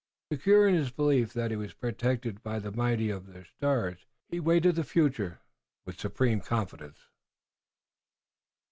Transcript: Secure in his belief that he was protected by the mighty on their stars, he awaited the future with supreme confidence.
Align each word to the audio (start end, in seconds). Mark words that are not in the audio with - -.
Secure 0.33 0.67
in 0.67 0.73
his 0.73 0.89
belief 0.89 1.31
that 1.33 1.51
he 1.51 1.57
was 1.57 1.73
protected 1.75 2.41
by 2.41 2.57
the 2.57 2.71
mighty 2.71 3.11
on 3.11 3.27
their 3.31 3.45
stars, 3.45 4.07
he 4.29 4.37
awaited 4.37 4.73
the 4.75 4.83
future 4.83 5.41
with 5.85 5.99
supreme 5.99 6.39
confidence. 6.41 7.09